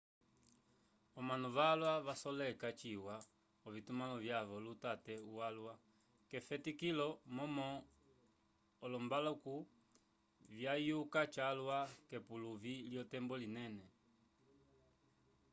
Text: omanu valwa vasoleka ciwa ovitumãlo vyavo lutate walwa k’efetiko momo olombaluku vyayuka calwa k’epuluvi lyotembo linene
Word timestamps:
omanu 1.19 1.47
valwa 1.57 1.91
vasoleka 2.07 2.67
ciwa 2.79 3.15
ovitumãlo 3.67 4.15
vyavo 4.25 4.55
lutate 4.65 5.13
walwa 5.37 5.73
k’efetiko 6.29 7.07
momo 7.35 7.67
olombaluku 8.83 9.55
vyayuka 10.55 11.21
calwa 11.35 11.79
k’epuluvi 12.07 12.73
lyotembo 12.91 13.33
linene 13.41 13.85